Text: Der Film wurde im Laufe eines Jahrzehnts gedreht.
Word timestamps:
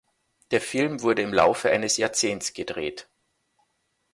Der 0.49 0.61
Film 0.61 1.03
wurde 1.03 1.21
im 1.21 1.31
Laufe 1.31 1.69
eines 1.69 1.97
Jahrzehnts 1.97 2.53
gedreht. 2.53 3.07